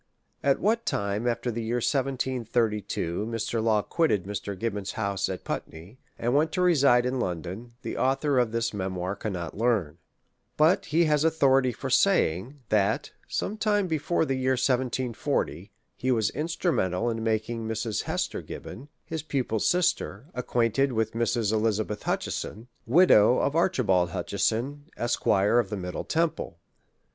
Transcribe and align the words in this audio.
At 0.41 0.59
what 0.59 0.87
time 0.87 1.27
after 1.27 1.51
the 1.51 1.61
year 1.61 1.75
1732 1.75 3.23
Mr. 3.29 3.61
Law 3.63 3.83
quitted 3.83 4.23
Mr. 4.23 4.57
Gibbon's 4.57 4.93
house 4.93 5.29
at 5.29 5.43
Putney, 5.43 5.99
and 6.17 6.33
went 6.33 6.51
to 6.53 6.61
reside 6.63 7.05
in 7.05 7.19
London, 7.19 7.73
the 7.83 7.97
author 7.97 8.39
of 8.39 8.51
this 8.51 8.73
memoir 8.73 9.15
cannot 9.15 9.55
learn; 9.55 9.99
but 10.57 10.85
he 10.85 11.03
has 11.05 11.23
authority 11.23 11.71
for 11.71 11.91
saying, 11.91 12.61
that, 12.69 13.11
some 13.27 13.57
time 13.57 13.85
before 13.85 14.25
the 14.25 14.33
year 14.33 14.53
1740, 14.53 15.71
he 15.95 16.11
was 16.11 16.31
instrumental 16.31 17.07
in 17.07 17.23
making 17.23 17.67
Mrs. 17.67 18.01
Hes 18.05 18.27
ter 18.27 18.41
Gibbon, 18.41 18.89
his 19.05 19.21
pupil's 19.21 19.67
sister, 19.67 20.25
acquainted 20.33 20.93
with 20.93 21.11
Mrs. 21.13 21.53
Elizabeth 21.53 22.01
Hutcheson, 22.05 22.65
widow 22.87 23.37
of 23.37 23.55
Archibald 23.55 24.09
Hutche 24.09 24.41
son, 24.41 24.85
Esq. 24.99 25.27
of 25.27 25.69
the 25.69 25.77
Middle 25.77 26.05
Temple. 26.05 26.57